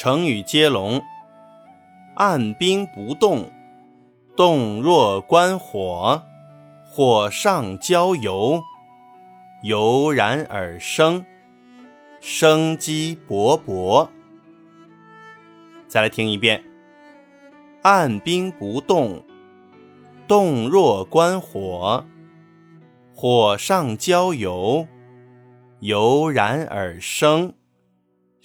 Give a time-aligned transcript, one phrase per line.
[0.00, 1.02] 成语接龙：
[2.14, 3.50] 按兵不动，
[4.36, 6.22] 动若观火，
[6.84, 8.62] 火上浇油，
[9.64, 11.26] 油然而生，
[12.20, 14.08] 生机勃勃。
[15.88, 16.62] 再来听一遍：
[17.82, 19.24] 按兵不动，
[20.28, 22.04] 动若观火，
[23.16, 24.86] 火上浇油，
[25.80, 27.52] 油然而生。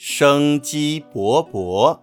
[0.06, 1.98] 生机勃勃。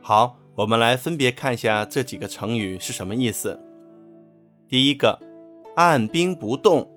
[0.00, 3.60] 好，我们来分别看一下这几个成语是什么意思。
[4.66, 5.20] 第一个，
[5.74, 6.90] 按兵不动，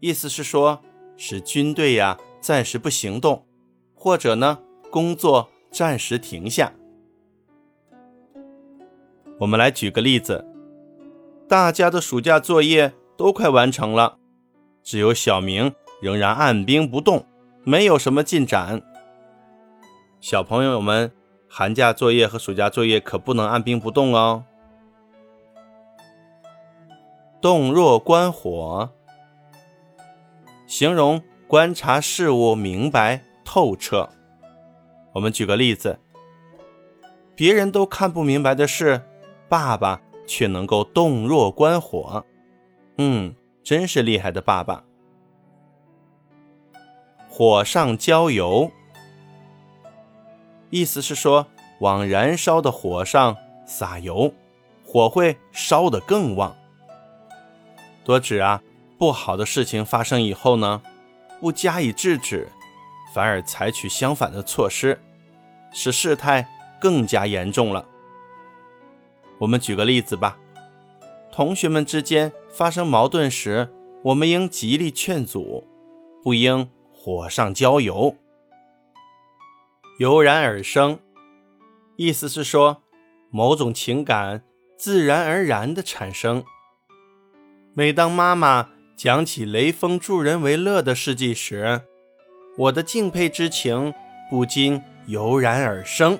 [0.00, 0.82] 意思是说
[1.16, 3.46] 使军队呀暂时不行动，
[3.94, 4.58] 或者呢
[4.90, 6.74] 工作暂时停下。
[9.40, 10.46] 我们来举个例子，
[11.48, 14.18] 大家的暑假作业都快完成了，
[14.82, 15.72] 只有小明。
[16.00, 17.24] 仍然按兵不动，
[17.64, 18.82] 没有什么进展。
[20.20, 21.12] 小朋友们，
[21.48, 24.44] 寒假作业和暑假作业可不能按兵不动哦。
[27.40, 28.90] 动若观火，
[30.66, 34.08] 形容观察事物明白透彻。
[35.12, 36.00] 我们举个例子，
[37.36, 39.00] 别人都看不明白的事，
[39.48, 42.24] 爸爸却能够动若观火。
[42.96, 44.84] 嗯，真是厉害的爸爸。
[47.38, 48.72] 火上浇油，
[50.70, 51.46] 意思是说
[51.78, 54.34] 往燃烧的火上撒油，
[54.84, 56.56] 火会烧得更旺。
[58.02, 58.60] 多指啊，
[58.98, 60.82] 不好的事情发生以后呢，
[61.38, 62.48] 不加以制止，
[63.14, 65.00] 反而采取相反的措施，
[65.72, 66.44] 使事态
[66.80, 67.86] 更加严重了。
[69.38, 70.36] 我们举个例子吧，
[71.30, 75.62] 同学们之间发生矛盾时，我们应极力劝阻，
[76.24, 76.68] 不应。
[77.08, 78.14] 火上浇油，
[79.98, 80.98] 油然而生，
[81.96, 82.82] 意思是说
[83.30, 84.44] 某种情感
[84.76, 86.44] 自然而然的产生。
[87.72, 91.80] 每当妈妈讲起雷锋助人为乐的事迹时，
[92.58, 93.94] 我的敬佩之情
[94.28, 96.18] 不禁油然而生。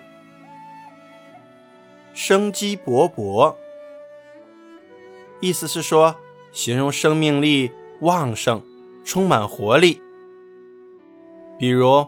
[2.15, 3.55] 生机勃勃，
[5.43, 6.17] 意思是说
[6.51, 7.71] 形容生命力
[8.01, 8.63] 旺盛，
[9.05, 10.01] 充满活力。
[11.59, 12.07] 比如，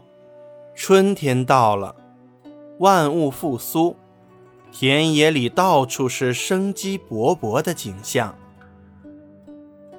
[0.77, 1.97] 春天到了，
[2.79, 3.97] 万物复苏，
[4.71, 8.39] 田野里到处是生机勃勃的景象。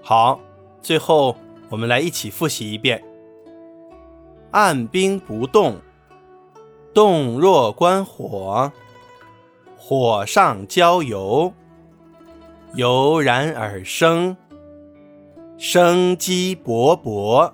[0.02, 0.40] 好，
[0.82, 1.36] 最后
[1.70, 3.04] 我们来一起复习一遍：
[4.52, 5.82] 按兵不动，
[6.94, 8.72] 动若观火，
[9.78, 11.52] 火上浇油，
[12.76, 14.38] 油然而生，
[15.58, 17.52] 生机勃勃。